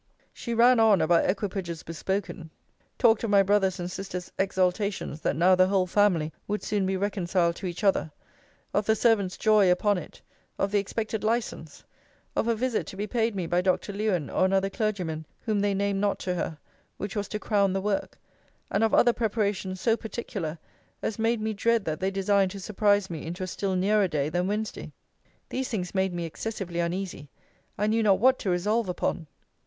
[0.33, 2.49] She ran on about equipages bespoken;
[2.97, 6.97] talked of my brother's and sister's exultations that now the whole family would soon be
[6.97, 8.11] reconciled to each other:
[8.73, 10.19] of the servants' joy upon it:
[10.57, 11.83] of the expected license:
[12.35, 13.93] of a visit to be paid me by Dr.
[13.93, 16.57] Lewen, or another clergyman, whom they named not to her;
[16.97, 18.17] which was to crown the work:
[18.71, 20.57] and of other preparations, so particular,
[21.03, 24.29] as made me dread that they designed to surprise me into a still nearer day
[24.29, 24.91] than Wednesday.
[25.49, 27.29] These things made me excessively uneasy.
[27.77, 29.27] I knew not what to resolve upon.